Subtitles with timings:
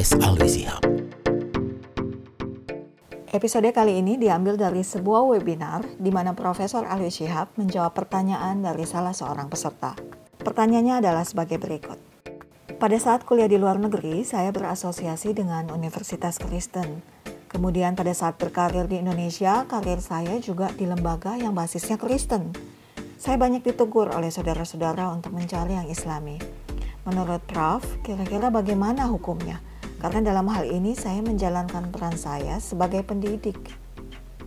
[0.00, 0.82] podcast Alwi Sihab.
[3.36, 8.88] Episode kali ini diambil dari sebuah webinar di mana Profesor Alwi Shihab menjawab pertanyaan dari
[8.88, 9.92] salah seorang peserta.
[10.40, 12.00] Pertanyaannya adalah sebagai berikut.
[12.80, 17.04] Pada saat kuliah di luar negeri, saya berasosiasi dengan Universitas Kristen.
[17.52, 22.56] Kemudian pada saat berkarir di Indonesia, karir saya juga di lembaga yang basisnya Kristen.
[23.20, 26.40] Saya banyak ditegur oleh saudara-saudara untuk mencari yang islami.
[27.04, 29.60] Menurut Prof, kira-kira bagaimana hukumnya?
[30.00, 33.60] Karena dalam hal ini saya menjalankan peran saya sebagai pendidik.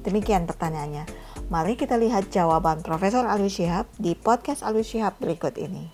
[0.01, 1.05] Demikian pertanyaannya.
[1.53, 5.93] Mari kita lihat jawaban Profesor Alwi Shihab di podcast Alwi Shihab berikut ini.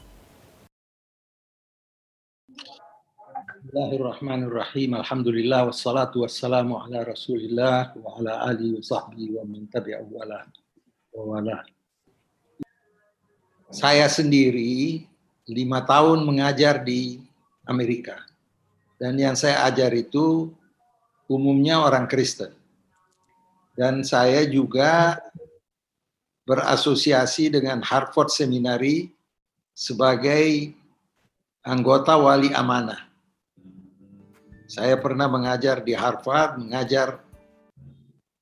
[3.60, 4.96] Bismillahirrahmanirrahim.
[4.96, 11.68] Alhamdulillah wassalatu wassalamu ala Rasulillah wa ala alihi wa sahbihi wa man tabi'ahu wa wala.
[13.76, 15.04] Saya sendiri
[15.52, 17.20] lima tahun mengajar di
[17.68, 18.29] Amerika
[19.00, 20.52] dan yang saya ajar itu
[21.32, 22.52] umumnya orang Kristen.
[23.80, 25.16] Dan saya juga
[26.44, 29.08] berasosiasi dengan Harvard Seminary
[29.72, 30.76] sebagai
[31.64, 33.08] anggota wali amanah.
[34.68, 37.24] Saya pernah mengajar di Harvard, mengajar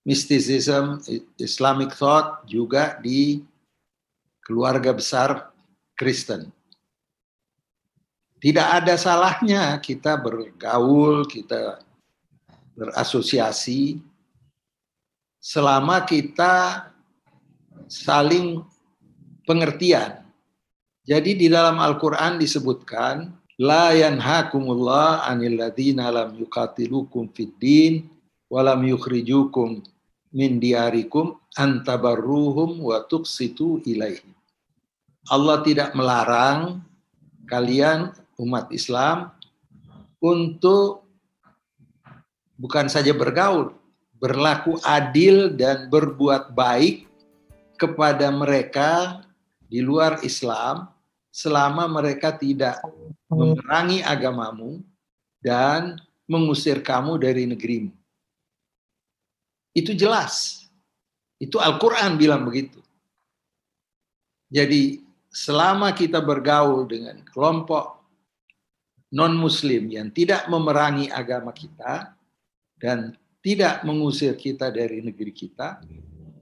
[0.01, 0.97] mysticism,
[1.37, 3.45] Islamic thought juga di
[4.41, 5.53] keluarga besar
[5.93, 6.49] Kristen.
[8.37, 11.81] Tidak ada salahnya kita bergaul, kita
[12.77, 13.97] berasosiasi
[15.41, 16.85] selama kita
[17.89, 18.61] saling
[19.47, 20.21] pengertian.
[21.07, 28.05] Jadi di dalam Al-Qur'an disebutkan la yanhakumullah 'anil ladzina lam yuqatilukum fid din
[28.51, 29.81] wa lam yukhrijukum
[30.35, 34.35] min diarikum antabarruhum wa tuqsitu ilaihim.
[35.31, 36.83] Allah tidak melarang
[37.47, 39.33] kalian umat Islam
[40.21, 41.05] untuk
[42.57, 43.73] bukan saja bergaul,
[44.17, 47.05] berlaku adil dan berbuat baik
[47.77, 49.21] kepada mereka
[49.69, 50.89] di luar Islam
[51.29, 52.81] selama mereka tidak
[53.29, 54.81] memerangi agamamu
[55.37, 57.93] dan mengusir kamu dari negerimu.
[59.77, 60.65] Itu jelas.
[61.37, 62.81] Itu Al-Quran bilang begitu.
[64.49, 67.96] Jadi selama kita bergaul dengan kelompok
[69.13, 72.11] non-muslim yang tidak memerangi agama kita
[72.77, 75.79] dan tidak mengusir kita dari negeri kita,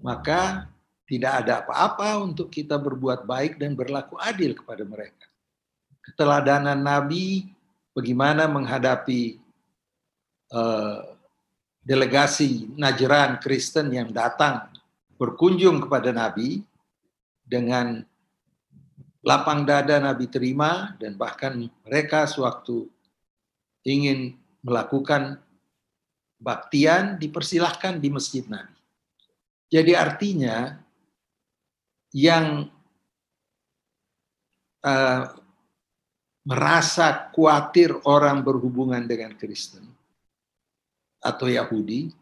[0.02, 0.66] maka
[1.06, 5.30] tidak ada apa-apa untuk kita berbuat baik dan berlaku adil kepada mereka.
[6.02, 7.46] Keteladanan Nabi
[7.94, 9.38] bagaimana menghadapi
[10.50, 11.06] uh,
[11.86, 14.74] delegasi Najran Kristen yang datang
[15.22, 16.66] berkunjung kepada Nabi
[17.46, 18.02] dengan
[19.26, 22.86] lapang dada Nabi terima dan bahkan mereka sewaktu
[23.82, 25.42] ingin melakukan
[26.38, 28.78] baktian dipersilahkan di masjid Nabi.
[29.74, 30.78] Jadi artinya
[32.14, 32.70] yang
[34.86, 35.24] uh,
[36.46, 39.90] merasa khawatir orang berhubungan dengan Kristen
[41.18, 42.14] atau Yahudi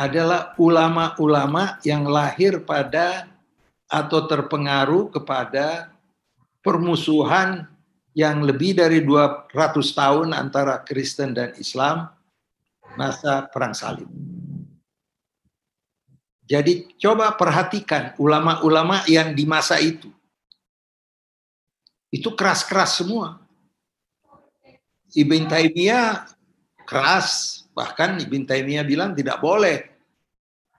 [0.00, 3.28] adalah ulama-ulama yang lahir pada
[3.84, 5.92] atau terpengaruh kepada
[6.68, 7.64] permusuhan
[8.12, 12.12] yang lebih dari 200 tahun antara Kristen dan Islam
[12.92, 14.04] masa perang salib.
[16.44, 20.12] Jadi coba perhatikan ulama-ulama yang di masa itu.
[22.12, 23.40] Itu keras-keras semua.
[25.16, 26.28] Ibn Taimiyah
[26.84, 29.88] keras, bahkan Ibn Taimiyah bilang tidak boleh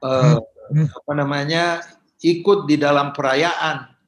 [0.06, 0.38] uh,
[0.74, 1.82] apa namanya
[2.22, 3.99] ikut di dalam perayaan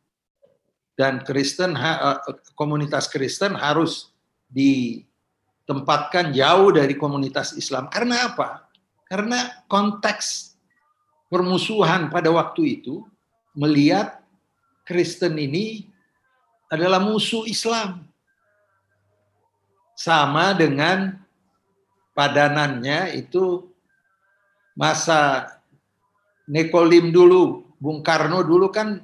[0.99, 2.17] dan Kristen eh,
[2.55, 4.11] komunitas Kristen harus
[4.51, 7.87] ditempatkan jauh dari komunitas Islam.
[7.87, 8.67] Karena apa?
[9.07, 10.55] Karena konteks
[11.31, 13.03] permusuhan pada waktu itu
[13.55, 14.19] melihat
[14.87, 15.87] Kristen ini
[16.71, 18.07] adalah musuh Islam.
[19.95, 21.19] Sama dengan
[22.15, 23.69] padanannya itu
[24.73, 25.47] masa
[26.51, 28.99] Nekolim dulu, Bung Karno dulu kan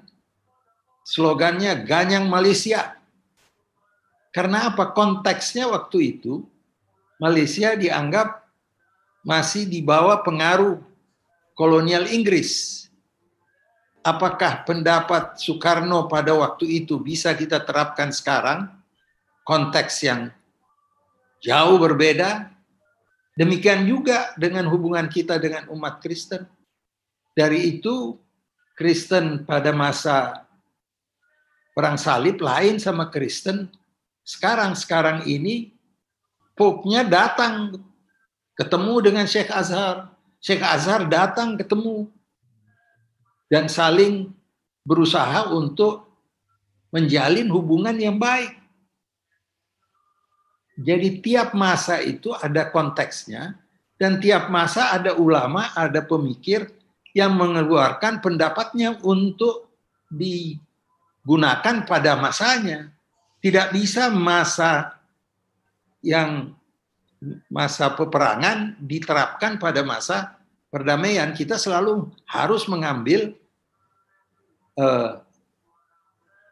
[1.07, 2.99] slogannya Ganyang Malaysia.
[4.35, 4.91] Karena apa?
[4.91, 6.43] Konteksnya waktu itu
[7.15, 8.43] Malaysia dianggap
[9.23, 10.83] masih di bawah pengaruh
[11.55, 12.83] kolonial Inggris.
[14.03, 18.67] Apakah pendapat Soekarno pada waktu itu bisa kita terapkan sekarang?
[19.47, 20.27] Konteks yang
[21.39, 22.51] jauh berbeda.
[23.39, 26.43] Demikian juga dengan hubungan kita dengan umat Kristen.
[27.31, 28.17] Dari itu,
[28.75, 30.46] Kristen pada masa
[31.77, 33.69] perang salib lain sama Kristen.
[34.25, 35.77] Sekarang sekarang ini
[36.57, 37.77] Pope-nya datang
[38.57, 40.09] ketemu dengan Syekh Azhar.
[40.41, 42.09] Syekh Azhar datang ketemu
[43.45, 44.33] dan saling
[44.81, 46.09] berusaha untuk
[46.89, 48.57] menjalin hubungan yang baik.
[50.81, 53.53] Jadi tiap masa itu ada konteksnya
[54.01, 56.73] dan tiap masa ada ulama, ada pemikir
[57.13, 59.69] yang mengeluarkan pendapatnya untuk
[61.27, 62.87] digunakan pada masanya.
[63.43, 64.95] Tidak bisa masa
[65.99, 66.55] yang
[67.51, 70.39] masa peperangan diterapkan pada masa
[70.71, 71.35] perdamaian.
[71.35, 73.35] Kita selalu harus mengambil
[74.79, 75.11] eh,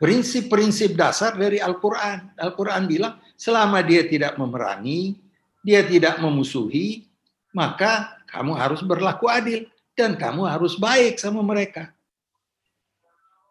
[0.04, 2.36] prinsip-prinsip dasar dari Al-Quran.
[2.36, 5.16] Al-Quran bilang selama dia tidak memerangi,
[5.64, 7.08] dia tidak memusuhi,
[7.56, 11.96] maka kamu harus berlaku adil dan kamu harus baik sama mereka.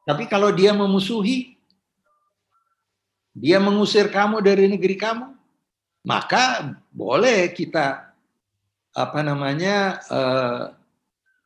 [0.05, 1.57] Tapi kalau dia memusuhi,
[3.35, 5.33] dia mengusir kamu dari negeri kamu,
[6.07, 8.15] maka boleh kita
[8.95, 10.63] apa namanya uh,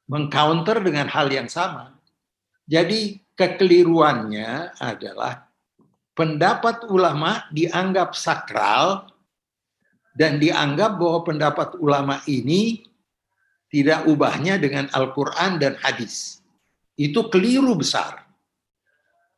[0.05, 1.97] mengcounter dengan hal yang sama.
[2.69, 5.49] Jadi kekeliruannya adalah
[6.13, 9.09] pendapat ulama dianggap sakral
[10.13, 12.85] dan dianggap bahwa pendapat ulama ini
[13.73, 16.45] tidak ubahnya dengan Al-Quran dan hadis.
[16.99, 18.28] Itu keliru besar.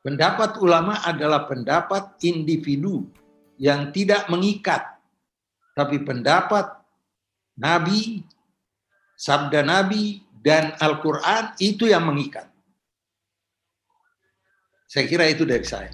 [0.00, 3.05] Pendapat ulama adalah pendapat individu
[3.61, 4.97] yang tidak mengikat.
[5.76, 6.73] Tapi pendapat
[7.61, 8.25] Nabi,
[9.20, 12.49] sabda Nabi, dan Al-Quran itu yang mengikat.
[14.88, 15.93] Saya kira itu dari saya.